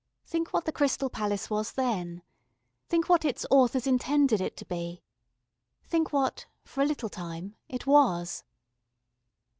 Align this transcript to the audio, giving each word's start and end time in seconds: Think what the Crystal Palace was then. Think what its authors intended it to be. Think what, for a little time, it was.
Think 0.25 0.51
what 0.51 0.65
the 0.65 0.71
Crystal 0.71 1.11
Palace 1.11 1.47
was 1.51 1.73
then. 1.73 2.23
Think 2.89 3.07
what 3.07 3.23
its 3.23 3.45
authors 3.51 3.85
intended 3.85 4.41
it 4.41 4.57
to 4.57 4.65
be. 4.65 5.03
Think 5.85 6.11
what, 6.11 6.47
for 6.63 6.81
a 6.81 6.87
little 6.87 7.07
time, 7.07 7.55
it 7.69 7.85
was. 7.85 8.43